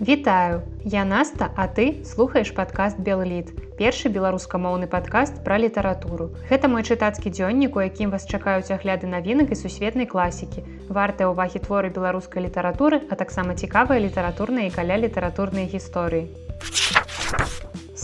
[0.00, 3.48] Вітаю, я Наста, а ты слухаеш падкаст Белліт.
[3.80, 6.36] Першы беларускамоўны падкаст пра літаратуру.
[6.52, 10.68] Гэта мой чытацкі дзённік, у якім вас чакаюць агляды навінак і сусветнай класікі.
[10.92, 16.28] Вартыя ўвагі творы беларускай літаратуры, а таксама цікавыя літаратурныя каля літаратурнай гісторыі.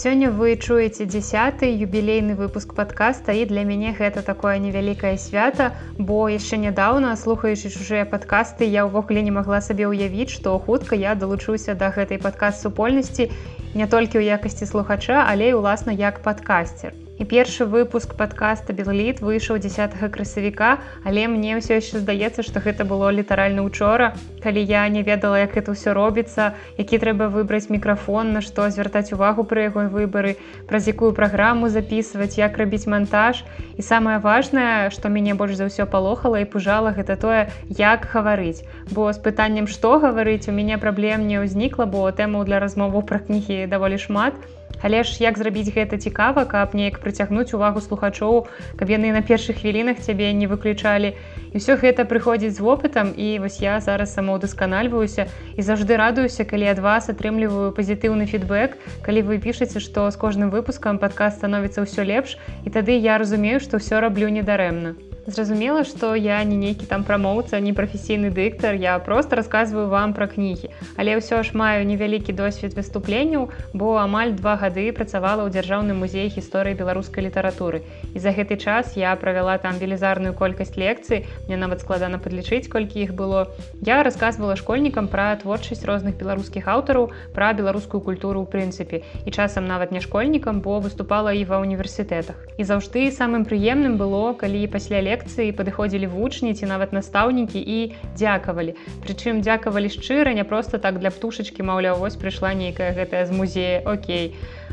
[0.03, 5.69] Сёння вы чуеце дзясяты юбілейны выпуск падкаста і для мяне гэта такое невялікае свята,
[6.09, 11.15] бо яшчэ нядаўна слухаючы чужыя падкасты я ўвогуле не магла сабе ўявіць, што хутка я
[11.15, 13.30] далучуся да гэтай падкаст супольнасці
[13.78, 19.20] не толькі ў якасці слухача, але і ўласна як падкасцер і першы выпуск подкаста белліт
[19.20, 24.89] выйшаў 10 красавіка але мне ўсё яшчэ здаецца што гэта было літаральна учора калі я
[24.89, 29.69] не ведала як это ўсё робіцца які трэба выбраць мікрафон на што звяртаць увагу пры
[29.69, 30.37] яго выбары
[30.67, 33.45] праз якую праграму записываць як рабіць монтаж
[33.77, 38.65] і самае важное што мяне больш за ўсё палохала і пужала гэта тое як гаварыць.
[38.91, 43.20] Бо з пытаннем што гаварыць у мяне праблем не ўзнікла бо тэму для размову пра
[43.20, 44.34] кнігі даволі шмат
[44.83, 49.62] Але ж як зрабіць гэта цікава, каб неяк прыцягнуць увагу слухачоў, каб яны на першых
[49.62, 51.14] хвілінах цябе не выключалі.
[51.52, 56.66] І ўсё гэта прыходзіць з вопытам і вось я зараз самаўдасканальваюся і заўжды радуюся, калі
[56.74, 62.02] ад вас атрымліваю пазітыўны фідбэк, калі вы пішаце, што з кожным выпускам падказ становіцца ўсё
[62.02, 62.36] лепш
[62.67, 65.11] і тады я разумею, што ўсё раблю недарэмна.
[65.27, 70.27] Зразумела, што я не нейкі там прамоўца, не прафесійны дыктар, я просто рассказываю вам пра
[70.27, 70.75] кнігі.
[70.98, 76.27] Але ўсё ж маю невялікі досвед выступленняў, бо амаль два гады працавала ў дзяржаўным музеі
[76.27, 77.87] гісторыі беларускай літаратуры.
[78.11, 83.07] І за гэты час я правяла там велізарную колькасць лекцый, мне нават складана падлічыць, колькі
[83.07, 83.47] іх было.
[83.79, 89.07] Я рассказывала школьнікам пра творчасць розных беларускіх аўтараў, пра беларускую культуру ў прынцыпе.
[89.23, 92.59] І часам нават не школьнікам, бо выступала і ва ўніверсітэтах.
[92.59, 97.78] І заўжды самым прыемным было, калі пасля лекцыі лекцыі падыходзілі вучні ці нават настаўнікі і
[98.16, 98.72] дзякавалі.
[99.05, 103.84] Прычым дзякавалі шчыра не проста так для птушачкі маўляў вось прыйшла нейкая гэтая з музея.
[103.84, 104.33] Окей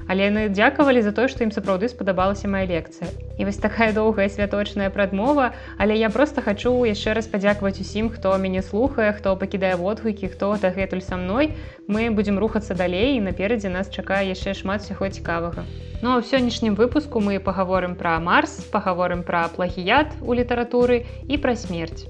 [0.10, 3.08] але яны дзякавалі за тое што ім сапраўды спадабалася моя лекцыя.
[3.38, 8.34] І вось такая доўгая святочная прадмова але я просто хачу яшчэ раз падзякаваць усім хто
[8.42, 11.54] мяне слухае хто пакідае водгукі хто дагэтуль са мной.
[11.88, 15.64] Мы будзем рухацца далей і наперадзе нас чакае яшчэ шмат усяго цікавага.
[16.02, 21.38] Ну а ў сённяшнім выпуску мы пагаворым пра марс, пагаворым пра плагіят у літаратуры і
[21.38, 22.10] пра смерць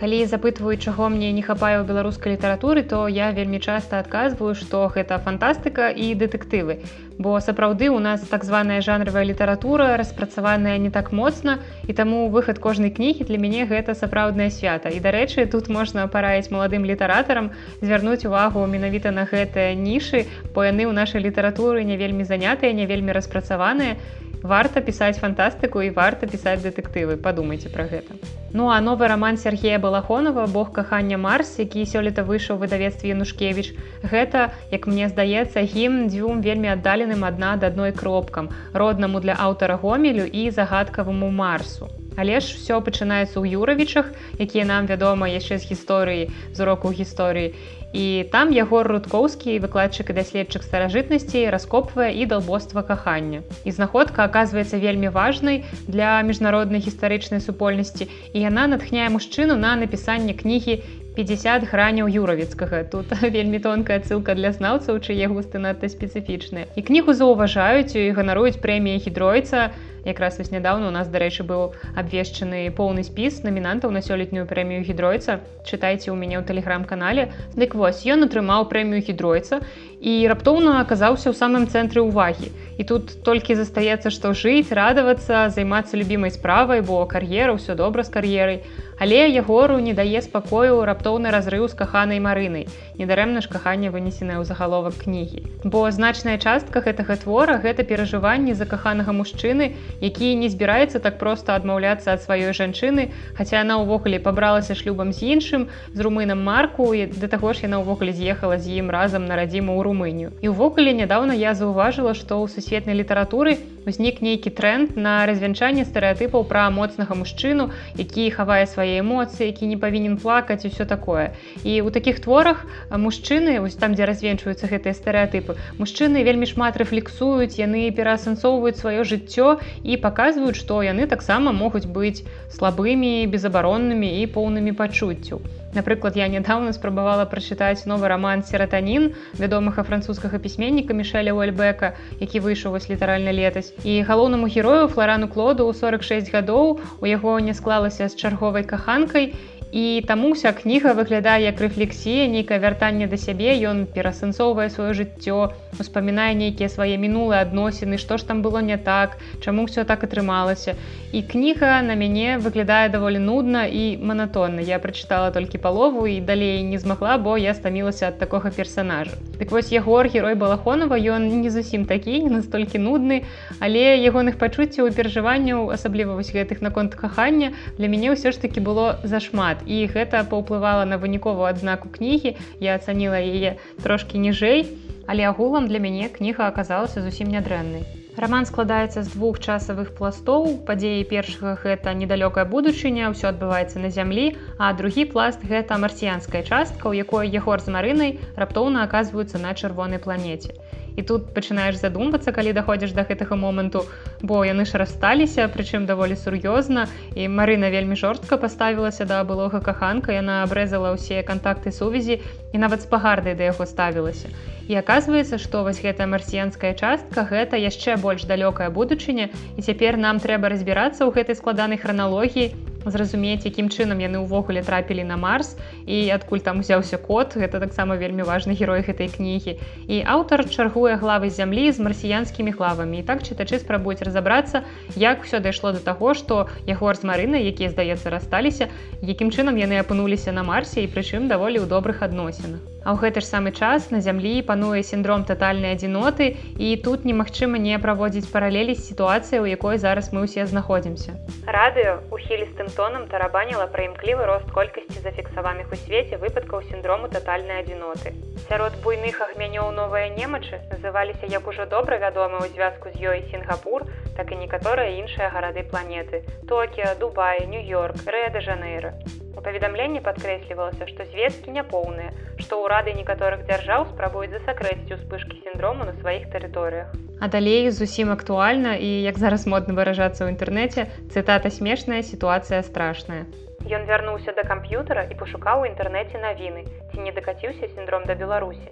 [0.00, 4.88] калі запытваю чаго мне не хапае ў беларускай літаратуры то я вельмі часта адказваю што
[4.94, 6.80] гэта фантастыка і дэтэктывы.
[7.20, 12.64] Бо сапраўды у нас так званая жанравая літаратура распрацаваная не так моцна і таму выхад
[12.64, 14.88] кожнай кнігі для мяне гэта сапраўднае свята.
[14.88, 17.52] І дарэчы тут можна параіць маладым літаратарам
[17.84, 20.24] звярнуць увагу менавіта на гэтыя нішы
[20.56, 24.00] бо яны ў нашай літаратуры не вельмі занятыя не вельмі распрацаваныя.
[24.40, 27.20] Варта пісаць фантастыку і варта пісаць дэтэктывы.
[27.20, 28.16] Падумайце пра гэта
[28.52, 34.50] ну а новы роман Сергея балахонова бог кахання марс які сёлета выйшаў выдавецтве янушкевич гэта
[34.72, 40.26] як мне здаецца гімн дзвюм вельмі аддаленым адна ад адной кропкам роднаму для аўтара гомелю
[40.26, 46.30] і загадкаваму марсу Але ж все пачынаецца ў юравічах якія нам вядома яшчэ з гісторыі
[46.54, 47.54] з уроку гісторыі.
[47.92, 53.42] І там ягор рудкоўскі выкладчык і даследчык старажытнасцей раскопвае і далбоства кахання.
[53.64, 60.34] І знаходка оказывается вельмі важнай для міжнароднай гістарычнай супольнасці і яна натхняе мужчыну на напісанне
[60.38, 60.82] кнігі
[61.16, 66.70] 50 граняў юравіцкага тут вельмі тонкая ссылка для знаўцаў чые густы надта спецыфічныя.
[66.78, 69.74] І кнігу заўважаюць і ганаруюць прэміі гідройца
[70.04, 75.40] якраз вось нядаўна у нас дарэчы быў абвешчаны поўны спіс намінантаў на сёлетнюю прэмію гідройца
[75.64, 77.30] чытайце ў мяне ў тэлеграм-канале.
[77.54, 79.60] Дык вось ён атрымаў прэмію гідройца
[80.00, 82.48] і раптоўна аказаўся ў самым цэнтры ўвагі.
[82.80, 88.10] І тут толькі застаецца што жыць радавацца займацца любімай справай бо кар'ера ўсё добра з
[88.14, 88.64] кар'ерай.
[89.00, 92.64] Але ягору не дае спакою раптоўны разрыў з каханай марынай.
[92.96, 95.44] Недарэмна ж каханне вынесенае ў загаловак кнігі.
[95.64, 102.14] Бо значная частка гэтага твора гэта перажыванні закаханага мужчыны які не збіраецца так проста адмаўляцца
[102.14, 107.26] ад сваёй жанчыны хаця яна ўвогуле пабралася шлюбам з іншым з румынам марку і да
[107.26, 110.30] таго ж яна ўвогуле з'ехала з ім разам на радзіму ў румынію.
[110.40, 116.44] І ўвогуле нядаўна я заўважыла што ў сусветнай літаратуры узнік нейкі тренд на развянчанне стэеатыпаў
[116.48, 121.32] пра моцнага мужчыну які хавае свае эмоцыі які не павінен плакаць усё такое.
[121.64, 127.56] І у такіх творах мужчыны ось там дзе развенчваюцца гэтыя стэеатыпы мужчыны вельмі шмат рэфлексуюць
[127.60, 134.76] яны пераасэнсоўваюць сваё жыццё і паказваюць што яны таксама могуць быць слабымі безабароннымі і поўнымі
[134.76, 135.40] пачуццю
[135.72, 142.74] Напрыклад, я нядаўна спрабавала прачытаць новы раман сератанін вядомага французскага пісьменніка мішеля Уэльбека, які выйшаў
[142.74, 143.70] вось літаральна летась.
[143.84, 149.34] І галоўнаму герою флорану клоду ў 46 гадоў у яго не склалася з чарговай каханкай
[149.72, 153.54] і таму вся кніга выглядае як рэфлексія нейкае вяртанне да сябе.
[153.70, 159.18] Ён перасэнсоўвае сваё жыццё успамінае нейкія свае мінулыя адносіны што ж там было не так
[159.40, 160.74] чаму все так атрымалася.
[161.12, 164.60] І кніга на мяне выглядае даволі нудна і манатонна.
[164.60, 169.50] Я прачытала толькі палову і далей не змагла бо я стамілася ад такога персонажа так
[169.52, 173.24] вось егор герой балахонова ён не зусім такі не настолькі нудны
[173.58, 178.60] але ягоных пачуццяў і перажыванняў асабліва вось гэтых наконт кахання для мяне ўсё ж таки
[178.60, 184.66] было зашмат і гэта паўплывала на выніковую адзнаку кнігі я ацаніла яе трошки ніжэй
[185.06, 187.84] але агулам для мяне кніга аказалася зусім нядрэннай
[188.16, 194.26] роман складаецца з двух часавых пластоў падзеі першага гэта недалёкая будучыня ўсё адбываецца на зямлі
[194.58, 200.02] а другі пласт гэта марсіянская частка у якой егор з марынай раптоўна аказваюцца на чырвонай
[200.06, 200.52] планеце
[200.96, 203.84] і тут пачынаеш задумвацца калі даходзіш до гэтага моманту
[204.22, 206.86] бо яны ж рассталіся прычым даволі сур'ёзна.
[207.14, 212.20] І Марына вельмі жорстка паставілася да былога каханка яна абрэзала ўсе кантакты сувязі
[212.52, 214.28] і нават з пагардай да яго ставілася.
[214.70, 220.22] І аказваецца што вось гэтая марсіянская частка гэта яшчэ больш далёкая будучыня і цяпер нам
[220.22, 222.54] трэба разбірацца ў гэтай складанай храналогіі
[222.86, 225.56] зразумець якім чынам яны ўвогуле трапілі на марс
[225.86, 229.58] і адкуль там узяўся кот гэта таксама вельмі важны герой гэтай кнігі.
[229.86, 233.00] І аўтар чаргуе главы зямлі з марсіянскімі главамі.
[233.00, 234.64] І так чытачы спрабуюць разаобрацца
[234.96, 238.72] як все дайшло до таго што ягор з марынай якія здаецца рассталіся
[239.02, 242.60] якім чынам яны апынуліся на марсе і прычым даволі ў добрых адносінах.
[242.80, 247.60] А ў гэты ж самы час на зямлі пануе сіндром татальнай адзіноты і тут немагчыма
[247.60, 251.20] не праводзіць паралелі з сітуацыяй, у якой зараз мы ўсе знаходзімся.
[251.44, 258.14] Радыё ухілістым тонам тарабаніла пра імклівы рост колькасці зафіксаваных у свеце выпадкаў сіндрому татальнай адзіноты.
[258.48, 263.86] Сярод буйных агмянёў новыя немачы называліся як ужо добра вядомы ў звязку з ёй Сінгапур,
[264.16, 269.19] так і некаторыя іншыя гарады планеты: Токіа, Дубай, Нью-Йорк, Рэда-Жанейра.
[269.36, 272.10] У паведамленні падкрэслівалася, што звесткі няпоўныя,
[272.42, 276.90] што ўрады некаторых дзяржаў спрабуюць засакрэціць успышкі сіндрому на сваіх тэрыторыях.
[277.20, 283.22] А далей зусім актуальна і як зараз модна выражацца ў інтэрнэце, цытата смешная сітуацыя страшная.
[283.70, 288.66] Ён вярнуўся да камп'ютара і пашукаў у інтэрнэце навіны, ці не дакаціўся сіндром да Беларусі.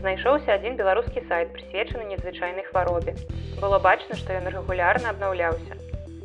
[0.00, 3.14] Знайшоўся адзін беларускі сайт, прысвечаны незвычайнай хваробе.
[3.62, 5.76] Было бачна, што ён рэгулярна абнаўляўся.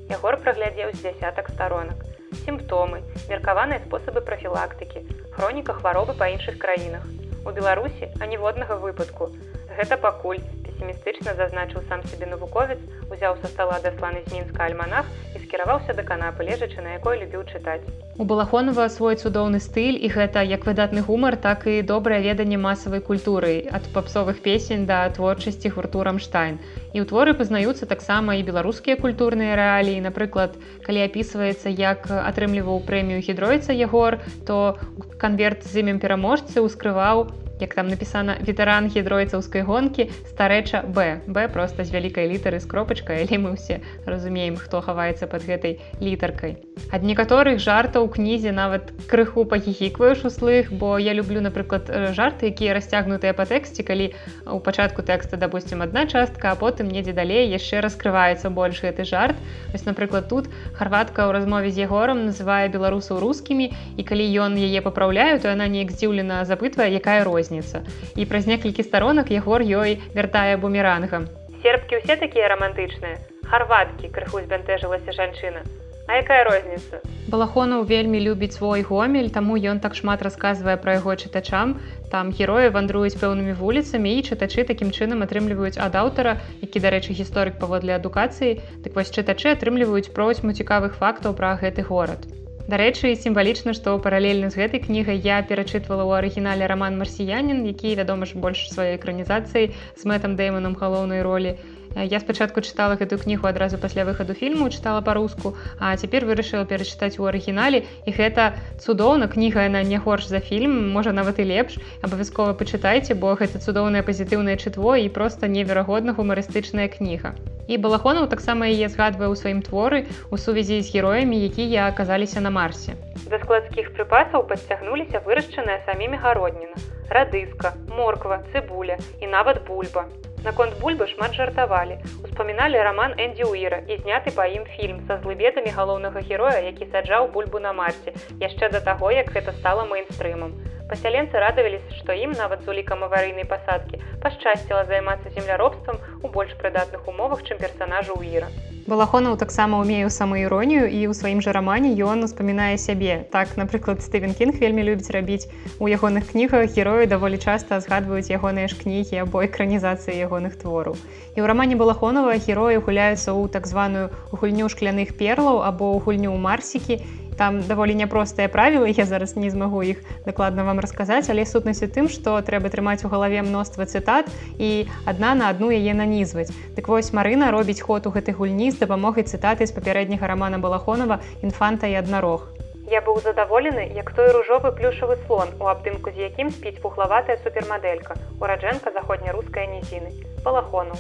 [0.09, 5.05] Ягор праглядзеў з дзясятак сторонак сімптомы, меркаваныя спосабы прафілактыкі,
[5.35, 7.03] хроніка хваробы па іншых краінах.
[7.45, 9.31] У Беларусі аніводнага выпадку.
[9.77, 10.41] Гэта пакуль
[10.75, 12.77] песімістычна зазначыў сам сябе навуковец,
[13.09, 15.05] узяў са стала дасланы з мінска альманах
[15.35, 17.81] і скіраваўся да канапы, лежачы на якой любіў чытаць.
[18.19, 22.99] У балахонова свой цудоўны стыль і гэта як выдатны гумар, так і добрае веданне масавай
[22.99, 26.59] культуры ад папсовых песень да творчасці гурту рамштайн.
[26.91, 30.03] І ў творы пазнаюцца таксама і беларускія культурныя рэаліі.
[30.03, 34.79] Напрыклад, калі апісваецца, як атрымліваў прэмію гідройца Егор, то
[35.19, 41.83] канверт з імем пераможцы ўскрываў як там напісана ветэран гідройцаўскай гонкі старэча б б просто
[41.83, 46.59] з вялікай літары з кропачкай але мы ўсе разумеем хто хаваецца под гэтай літаркай.
[46.91, 52.75] Ад некаторых жартаў у кнізе нават крыху пахіхікваеш услых бо я люблю напрыклад жарты якія
[52.75, 54.11] расцягнутыя па тэксце калі
[54.45, 59.35] у пачатку тэкста допустим одна частка а потым недзе далей яшчэ раскрываецца больш гэты жарт.
[59.73, 64.83] Ось напрыклад тут харватка ў размове з егором называе беларусаў рускімі і калі ён яе
[64.83, 67.83] папраўляю то яна неяк здзіўлена запытвае якая розніца розніца.
[68.15, 71.27] І праз некалькі старонак ягор ёй вяртае бумерангам.
[71.61, 73.21] Сербкі ўсе такія рамантычныя.
[73.45, 75.61] Харваткі крыху збянтэжылася жанчына.
[76.07, 77.01] А якая розніца?
[77.29, 81.81] Балахонаў вельмі любіць свой гомель, таму ён так шмат расказвае пра яго чытачам.
[82.13, 87.57] Там героі вандруюць пэўнымі вуліцамі і чытачы такім чынам атрымліваюць ад аўтара, які, дарэчы, гісторык
[87.57, 92.44] паводле адукацыі, дык вось чытачы атрымліваюць просьму цікавых фактаў пра гэты горад.
[92.65, 98.25] Дарэчы, сімвалічна, што паралельна з гэтай кнігай я перачытвала ў арыгінале раман марсіянін, які, вядома
[98.25, 101.61] ж, больш сваёй экранізацыі з мэтам дэйманам галоўнай ролі.
[101.95, 107.15] Я спачатку чытала гэтую кнігу адразу пасля выхаду фільму, чытала па-руску, а цяпер вырашыла перачытаць
[107.23, 111.79] у арыгінале і гэта цудоўна кніга яна не горш за фільм, можа нават і лепш.
[112.03, 117.31] абавязкова пачытайце, бо гэта цудоўнае пазітыўнае чытво і проста неверагодна гумарыстычная кніга.
[117.67, 122.51] І балахонаў таксама яе згадвае ў сваім творы у сувязі з героямі, якія аказаліся на
[122.51, 122.99] марсе.
[123.31, 126.77] Да складскіх прыпасаў падцягнуліся вырашчаная самімі гародніна,
[127.09, 130.05] радыска, морква, цыбуля і нават бульба.
[130.45, 131.95] Наконт бульбы шмат жартавалі.
[132.21, 137.31] Успаміналі раман Эндзі Уіра і зняты па ім фільм са злыбедамі галоўнага героя, які саджаў
[137.33, 140.53] бульбу на марсе, яшчэ да таго, як гэта стала мейнстрымам.
[140.89, 147.09] Пасяленцы радаваліся, што ім нават з улікам аварыйнай пасадкі пашчасціла займацца земляробствам у больш прыдатных
[147.09, 148.53] умовах, чым персанажу Уіра.
[148.87, 154.37] балахонаў таксама умею самаіронію і ў сваім жа рамане ён успамінае сябе так напрыклад стывен
[154.37, 155.49] кінг вельмі любіць рабіць
[155.81, 161.39] у ягоных кнігах героі даволі часта згадваюць ягоныя ж кнігі або экранізацыі ягоных твораў і
[161.41, 166.39] ў рамане балахонова героі гуляюцца ў так званую гульню шкляных перлаў або ў гульню ў
[166.45, 167.01] марсікі
[167.37, 171.89] там даволі няпростыя правілы я зараз не змагу іх дакладна вам расказаць але сутнасць у
[171.91, 176.51] тым што трэба трымаць у галаве мноства цытат і адна на адну яе нанізваць.
[176.75, 181.19] Дык вось марына робіць ход у гэтай гульні з дапамогай цытаты з папярэдняга рамана балахонова
[181.41, 182.47] інфанта і аднарог
[182.85, 188.13] Я быў задаволены як той ружовы плюшавы слон у абдымку з якім спіць пухлаватая супермадэлька
[188.39, 190.13] ураджэнка заходнярускай нізіны
[190.45, 190.93] балахону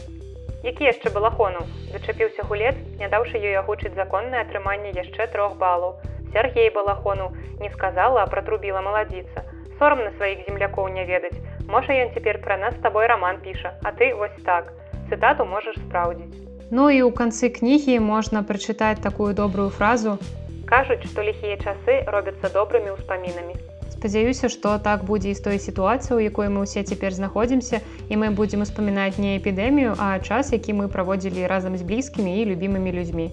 [0.65, 1.61] які яшчэ балахону
[1.93, 6.01] зачапіўся гулец не даўшы ёй агучыць законнае атрыманне яшчэ трох балаў
[6.33, 9.43] Сергей балахону не сказала, а пратрубіла маладзіца.
[9.79, 11.35] Сорам на сваіх землякоў не ведаць.
[11.67, 14.71] Можа ён цяпер пра нас з табой раман піша, а ты вось так.
[15.09, 16.45] Цытату можаш спраўдзіць.
[16.71, 20.17] Ну і ў канцы кнігі можна прачытаць такую добрую фразу.
[20.65, 23.53] Кажуць, што ліхія часы робяцца добрымі ўспамінамі.
[23.93, 28.13] Спадзяюся, што так будзе і з той сітуацыі, у якой мы ўсе цяпер знаходзімся і
[28.17, 32.91] мы будзем успамінаць не эпідэмію, а час, які мы праводзілі разам з блізкімі і любімымі
[32.91, 33.29] людзьмі.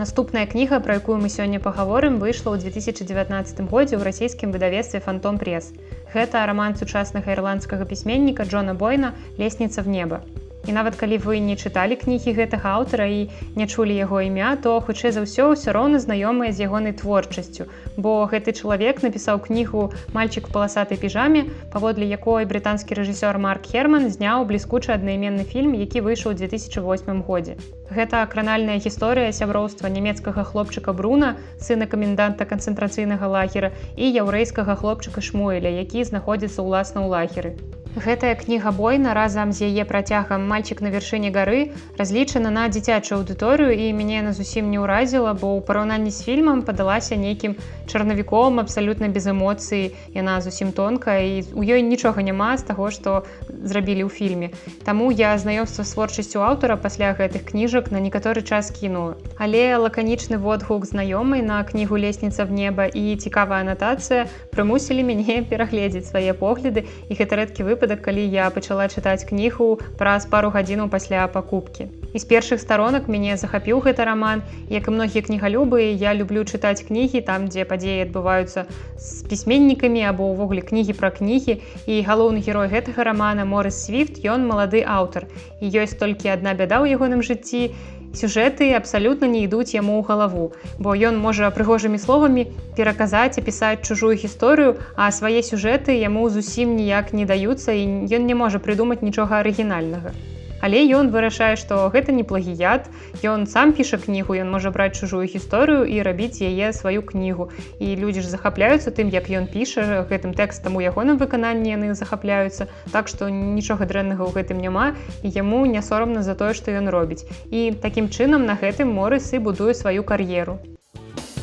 [0.00, 5.36] Наступная кніга, пра якую мы сёння пагаворым, выйшла ў 2019 годзе ў расійскім выдавецтве фантом
[5.36, 5.72] пресс.
[6.14, 10.24] Гэта раман сучаснага ірландскага пісьменніка Джона Бойна лесніца в неба.
[10.68, 14.76] І нават калі вы не чыталі кнігі гэтага аўтара і не чулі яго імя, то
[14.84, 17.66] хутчэй за ўсё ўсё роўна знаёмыя з ягонай творчасцю.
[17.96, 24.44] Бо гэты чалавек напісаў кнігу мальчик паласатай піжаме, паводле якой брытанскі рэжысёр Марк Херман зняў
[24.44, 27.56] бліскучы аднайменны фільм, які выйшаў у 2008 годзе.
[27.90, 35.72] Гэта кранальная гісторыя сяброўства нямецкага хлопчыка Бруна, сына каменданта канцэнтрацыйнага лагера і яўрэйскага хлопчыка Шмуэля,
[35.82, 37.79] які знаходзіцца ўласна ў лагеры.
[37.96, 43.74] Гэтая кніга бойна разам з яе працягам мальчик на вяршыні гары разлічана на дзіцячую аўдыторыю
[43.74, 47.58] і мяне яна зусім не ўразіла, бо ў параўнанні з фільмам падалася нейкім
[47.90, 53.26] чарнавіком абсалютна без эмоцыі яна зусім тонкая і у ёй нічога няма з таго, што
[53.50, 54.54] зрабілі ў фільме.
[54.86, 59.18] Таму я знаёмства з творчасцю аўтара пасля гэтых кніжак на некаторы час кіну.
[59.34, 66.06] Але лаканічны водгук знаёмай на кнігу лесніца в неба і цікавая анатацыя прымусілі мяне перагледзець
[66.06, 70.92] свае погляды і гэта рэдкі выпад выпадак калі я пачала чытаць кнігу праз пару гадзінаў
[70.92, 71.88] пасля пакупкі.
[72.12, 76.84] І з першых старонак мяне захапіў гэты роман як і многія кнігалюбы я люблю чытаць
[76.84, 78.68] кнігі там дзе падзеі адбываюцца
[79.00, 81.56] з пісьменнікамі або ўвогуле кнігі пра кнігі.
[81.88, 85.24] І галоўны герой гэтага рамана морыс свифт ён малады аўтар.
[85.64, 87.72] І ёсць толькі адна бяда ў ягоным жыцці
[88.14, 92.46] сюжэты абсалютна не ідуць яму ў галаву бо ён можа прыгожымі словамі
[92.78, 97.86] пераказаць і пісаць чужую гісторыю а свае сюжэты яму зусім ніяк не даюцца і
[98.18, 100.14] ён не можа прыдумаць нічога арыгінальнага
[100.60, 102.88] Але ён вырашае, што гэта не плагіят.
[103.24, 107.50] Ён сам піша кнігу, ён можа браць чужую гісторыю і рабіць яе сваю кнігу.
[107.80, 112.68] І людзі ж захапляюцца тым, як ён піша гэтым тэкстам у ягоным выкананні яны захапляюцца.
[112.92, 114.92] Так што нічога дрэннага ў гэтым няма
[115.24, 117.24] і яму не сорамна за тое, што ён робіць.
[117.50, 120.60] І такім чынам на гэтым морысы будуе сваю кар'еру.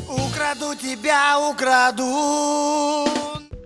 [0.08, 2.08] Украду тебя украду.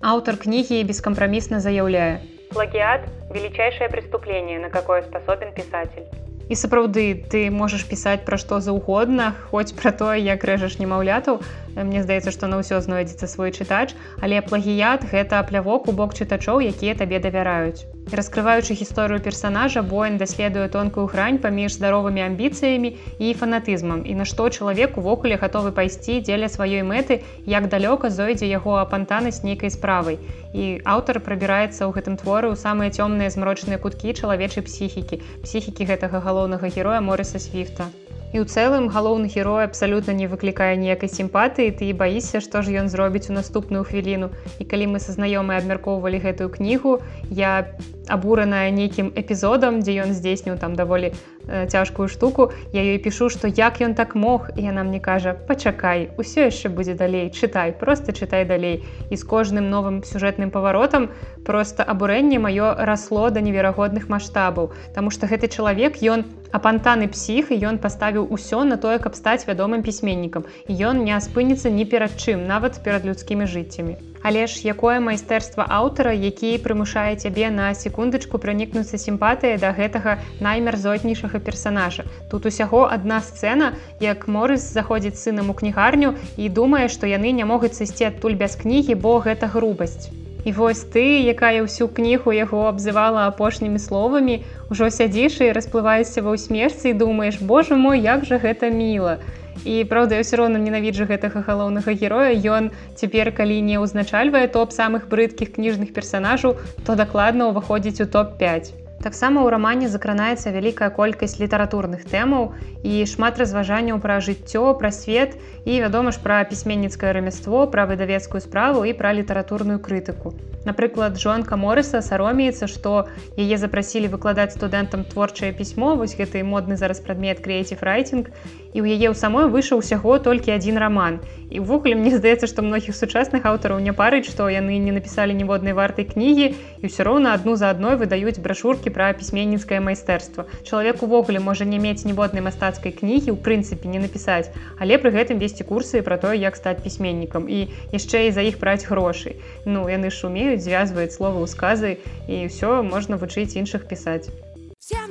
[0.03, 2.32] Аўтар кнігі бескампрамісна заяўляе.
[2.53, 3.01] Плагиат–
[3.33, 6.05] величайшее преступление, на какое способен писатель.
[6.49, 11.41] І сапраўды ты можаш пісаць пра што заўгодна, хоць пра тое, як рэжаш немаўлятаў.
[11.75, 16.61] Мне здаецца, што на ўсё знойдзецца свой чытач, але плагіят гэта плявок у бок чытачоў,
[16.69, 17.85] якія табе давяраюць.
[18.11, 24.49] Раскрываючы гісторыю персонажа, Боін даследуе тонкую грань паміж здаровымі амбіцыямі і фанатызмам і на што
[24.49, 30.19] чалавек увогуле гатовы пайсці дзеля сваёй мэты, як далёка зойдзе яго апантанасць нейкай справай.
[30.53, 36.19] І аўтар прабіраецца ў гэтым творы ў самыя цёмныя змрочныя куткі чалавечай псіхікі, псіхікі гэтага
[36.19, 37.87] галоўнага героя Морыса Свіфта.
[38.33, 42.73] І ў цэлым галоўны герой абсалютна не выклікае ніякай сімпатыі, ты і баішся, што ж
[42.81, 44.33] ён зробіць у наступную хвіліну.
[44.57, 46.97] І калі мы са знаёмай абмяркоўвалі гэтую кнігу,
[47.29, 47.77] я
[48.09, 51.13] абураная нейкім эпізодам, дзе ён здзейсніў там даволі
[51.47, 56.09] цяжкую штуку, я ёй пішу, што як ён так мог і яна мне кажа пачакай,
[56.17, 58.83] усё яшчэ будзе далей, чытай, просто чытай далей.
[59.09, 61.09] І з кожным новым сюжэтным паваротам
[61.43, 64.71] просто абурэнне маё расло да неверагодных маштабаў.
[64.95, 69.47] Таму што гэты чалавек ён апантаны псіх і ён паставіў усё на тое, каб стаць
[69.47, 70.45] вядомым пісьменнікам.
[70.69, 74.12] Ён не спыніцца ні перад чым, нават перад людскімі жыццямі.
[74.23, 81.43] Але ж якое майстэрства аўтара, які прымушае цябе на секундачку пранікнуцца сімпатыя да гэтага наймярзотнейшага
[81.43, 82.07] персонажа.
[82.31, 87.43] Тут усяго адна сцэна, як Морыс заходзіць сынам у кнігарню і думае, што яны не
[87.43, 90.07] могуць сысці адтуль без кнігі, бо гэта грубасць.
[90.43, 96.35] І вось ты, якая ўсю кнігу яго абзывала апошнімі словамі, ужо сядзіш і расплываешся ва
[96.35, 99.23] ўсмешцы і думаеш, Боже мой, як жа гэта міла.
[99.65, 102.33] І праўда, я ўсё роўна ненавіджу гэтага галоўнага героя.
[102.33, 108.73] Ён цяпер, калі не ўзначальвае топ самых брыдкіх кніжных персанажаў, то дакладна ўваходзіць у топ-5.
[109.03, 112.55] Таксама ў рамане закранаецца вялікая колькасць літаратурных тэмаў
[112.87, 115.35] і шмат разважанняў пра жыццё, пра свет
[115.67, 120.31] і вядома ж пра пісьменніцкае рамяство, пра выдавецкую справу і пра літаратурную крытыку.
[120.65, 127.03] Напрыклад, Джонка Морыса саромеецца, што яе запрасілі выкладаць студэнтам творчае пісьмо, вось гэты модны зараз
[127.03, 128.31] прадмет крэаціф райтинг
[128.73, 131.19] і ў яе ў самой выйшаў усяго толькі адзін раман.
[131.53, 135.75] І ўвогуле мне здаецца, што многіх сучасных аўтараў не парыць, што яны не напісалі ніводнай
[135.77, 136.47] вартай кнігі
[136.81, 140.47] і ўсё роўна адну за адной выдаюць брашуркі пра пісьменніцкае майстэрства.
[140.65, 145.37] Чалавек увогуле можа не мець ніводнай мастацкай кнігі ў прынцыпе не напісаць, але пры гэтым
[145.37, 149.37] весці курсы пра тое, як стаць пісьменнікам і яшчэ і за іх браць грошы.
[149.65, 151.91] Ну яны ж умеюць звязваюць словы ў сказы
[152.27, 154.29] і ўсё можна вучыць іншых пісаць.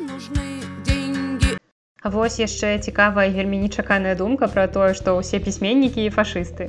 [0.02, 0.52] Нужны.
[2.02, 6.66] А вось яшчэ цікавая вельмі нечаканая думка пра тое, што ўсе пісьменнікі і фашысты.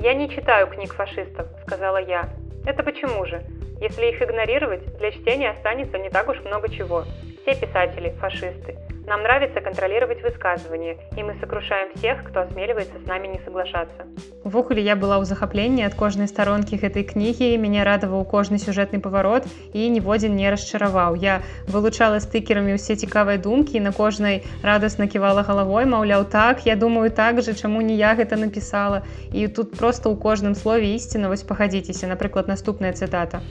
[0.00, 2.22] Я не читаю книг фашистов, сказала я.
[2.64, 3.42] Это почему же?
[3.80, 7.04] Если их игнорировать, для чтения останется не так уж много чего.
[7.42, 8.78] Все писатели– фашисты.
[9.10, 14.06] Нам нравится контролировать высказывания, и мы сокрушаем всех, кто осмеливается с нами не соглашаться.
[14.44, 19.50] Увогуле я была ў захапленні ад кожнай старонкі гэтай кнігі, мяне радаваў кожны сюжэтны паварот
[19.74, 21.18] і ніводзін не расчараваў.
[21.18, 27.10] Я вылучала стыкерамі ўсе цікавыя думкі, на кожнай радасна ківала галавой, маўляў так, я думаю
[27.10, 29.02] так жа, чаму не я гэта напісала.
[29.34, 33.42] І тут проста ў кожным слове ісціна вось пагадзіцеся, напрыклад, наступная цытата.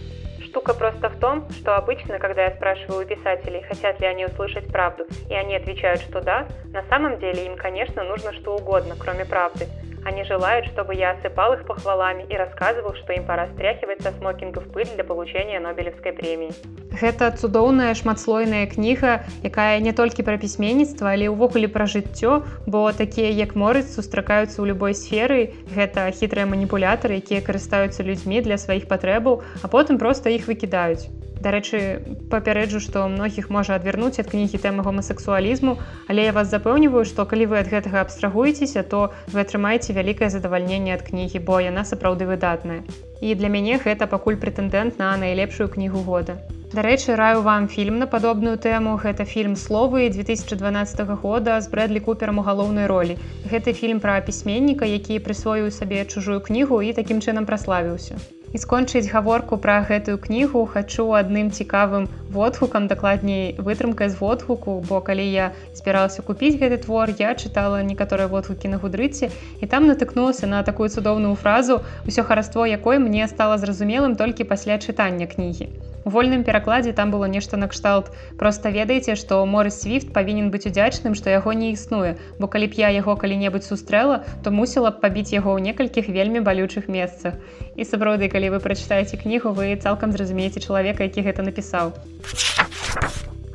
[0.60, 4.70] Штука просто в том, что обычно, когда я спрашиваю у писателей, хотят ли они услышать
[4.70, 9.24] правду, и они отвечают, что да, на самом деле им, конечно, нужно что угодно, кроме
[9.24, 9.70] правды.
[10.06, 14.64] Они желают, чтобы я осыпал их похвалами и рассказывал, что им пора стряхивать со смокингов
[14.72, 16.52] пыль для получения Нобелевской премии.
[16.92, 23.30] Гэта цудоўная шматслойная кніга, якая не толькі пра пісьменніцтва, але ўвогуле пра жыццё, бо такія
[23.30, 25.54] як морыц сустракаюцца ў любой сферы.
[25.70, 31.19] Гэта хітрыя маніпулятары, якія карыстаюцца людзьмі для сваіх патрэбаў, а потым проста іх выкідаюць.
[31.40, 35.78] Дарэчы, папярэджу, што многіх можа адвярнуць ад кнігі тэмы гомасексуалізму,
[36.12, 40.92] але я вас запэўніваю, што калі вы ад гэтага абстрагуецеся, то вы атрымаеце вялікае задавальненне
[41.00, 42.84] ад кнігі, бо яна сапраўды выдатная.
[43.24, 46.36] І для мяне гэта пакуль прэтэндэнт на найлепшую кнігу года.
[46.74, 48.98] Дарэчы, раю вам фільм на падобную тэму.
[49.00, 53.16] Гэта фільм словы 2012 года з брэдлі куперам у галоўнай ролі.
[53.48, 58.20] Гэты фільм пра пісьменніка, які прысвоіў сабе чужую кнігу і такім чынам праславіўся
[58.54, 62.08] і скончыць гаворку пра гэтую кнігу хачу адным цікавым
[62.38, 68.32] водгукам дакладней вытрымкай з водгуку бо калі я збіралася купіць гэты твор я чытала некаторыя
[68.32, 69.30] водгукі на гудрыце
[69.62, 74.82] і там натыкнулася на такую цудоўную фразу ўсё хараство якой мне стала зразумелым толькі пасля
[74.82, 75.70] чытання кнігі
[76.06, 78.12] Вольным перакладзе там было нешта накшталт.
[78.38, 82.80] Проста ведаеце, што Морыс Свіфт павінен быць удзячным, што яго не існуе, бо калі б
[82.80, 87.36] я яго калі-небудзь сустрэла, то мусіла б пабіць яго ў некалькіх вельмі балючых месцах.
[87.76, 91.94] І сапраўды, калі вы прачытаеце кнігу, вы цалкам зразумееце чалавека, які гэта напісаў.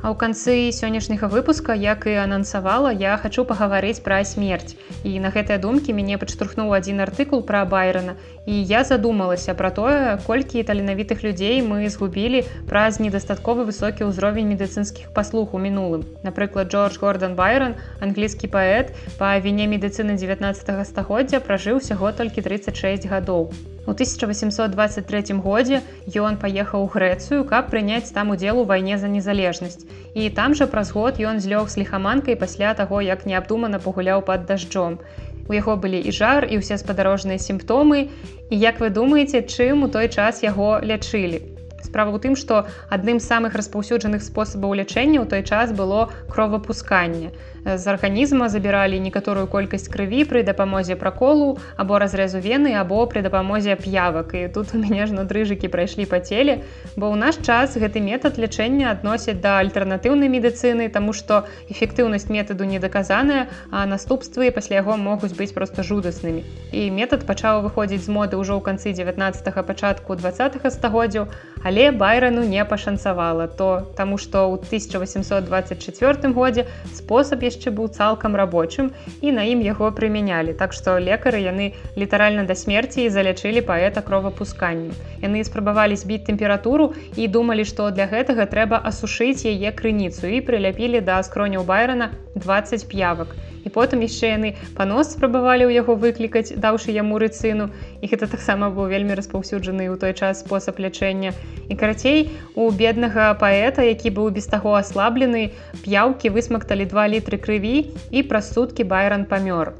[0.01, 4.75] А ў канцы сённяшняга выпуска, як і анансавала, я хачу пагаварыць пра смерць.
[5.03, 8.15] І на гэтыя думкі мяне падштурхнуў адзін артыкул пра байрана.
[8.45, 15.13] І я задумалася пра тое, колькі таленавітых людзей мы згубілі праз недастаткова высокі ўзровень медыцынскіх
[15.13, 16.03] паслуг у мінулым.
[16.23, 23.09] Напрыклад, Джордж Гордан Байрон, англійскі паэт, па віне медыцыны 19 стагоддзя пражыў усяго толькі 36
[23.09, 23.49] гадоў.
[23.85, 25.81] У 1823 годзе
[26.17, 29.85] ён паехаў у Грэцыю, каб прыняць там удзел у вайне за незалежнасць.
[30.17, 34.49] І там жа праз год ён злёг з ліхаманкай пасля таго, як неабдумана пагуляў пад
[34.49, 34.97] дажджом.
[35.45, 38.09] У яго былі і жар і ўсе спадарожныя сімптомы.
[38.49, 41.45] І як вы думаеце, чым у той час яго лячылі?
[41.85, 47.37] Справа ў тым, што адным з самых распаўсюджаных спосабаў лячэння ў той час было кровапусканне
[47.65, 53.73] з арганізма забіралі некаторую колькасць крыві пры дапамозе праколу або разрэзу вены або пры дапамозе
[53.73, 54.37] п'явак.
[54.37, 56.61] І тут у мяне ж надрыжыкі прайшлі па целе
[56.93, 62.69] бо ў наш час гэты метад лячэння адносяць да альтэрнатыўнай медыцыны тому што эфектыўнасць метаду
[62.69, 66.45] не даказаная а наступствы пасля яго могуць быць просто жудаснымі.
[66.69, 71.33] І метад пачаў выходзіць з моды ўжо ў канцы 19 пачатку 20 стагоддзяў
[71.65, 73.49] але байрану не пашанцавала.
[73.49, 78.91] То таму што ў 1824 годзе спосаб яшчэ яшчэ быў цалкам рабочым
[79.23, 80.53] і на ім яго прымянялі.
[80.59, 84.91] Так што лекары яны літаральна да смерці і залячылі паэта кровапусканнем.
[85.23, 90.99] Яны спрабавалі збіць тэмпературу і думалі, што для гэтага трэба асушыць яе крыніцу і прыляпілі
[90.99, 93.31] да скроняў байрана 20 п'явак.
[93.65, 97.69] І потым яшчэ яны панос спрабавалі ў яго выклікаць даўшы яму рыцыну.
[98.01, 101.33] І гэта таксама быў вельмі распаўсюджаны ў той час спосаб лячэння.
[101.69, 105.49] І карацей у беднага паэта які быў без таго аслаблены
[105.81, 109.73] п'яўкі высмакталі два літры крыві і праз суткі байран памёр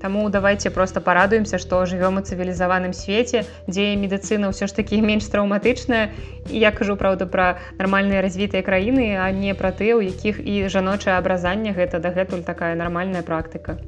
[0.00, 5.26] Таму давайте просто парадуемся, што жывём у цывілізаваным свеце, дзе медыцына ўсё ж такі менш
[5.32, 6.12] траўматычная.
[6.48, 11.18] Я кажу праўда пра нармальныя развітыя краіны, а не пра тыя, у якіх і жаночае
[11.18, 13.80] абразанне гэта дагэтуль такая нармальная практыка.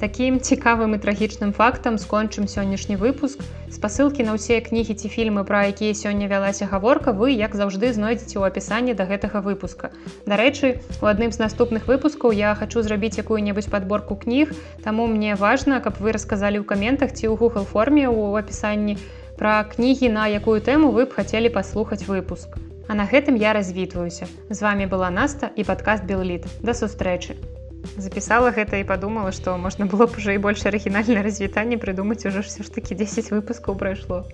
[0.00, 3.44] Такім цікавым і трагічным фактам скончым сённяшні выпуск.
[3.68, 8.40] Спасылкі на ўсе кнігі ці фільмы, пра якія сёння вялася гаворка, вы, як заўжды знойдзеце
[8.40, 9.92] ў апісанні да гэтага выпуска.
[10.24, 15.84] Дарэчы, у адным з наступных выпускаў я хачу зрабіць якую-небудзь падборку кніг, Таму мне важна,
[15.84, 18.96] каб вы расказалі ў каментах ці ў Google форме ў апісанні
[19.36, 22.56] пра кнігі, на якую тэму вы б хацелі паслухаць выпуск.
[22.88, 24.32] А на гэтым я развітваюся.
[24.48, 26.48] З вами была Наста і падкаст Белліт.
[26.64, 27.59] Да сустрэчы
[27.96, 32.44] запісала гэта і падумала што можна было б уже і больш арыгінальнае развітанне прыдумаць ужо
[32.44, 34.24] ўсё ж такі 10 выпускаў прайшло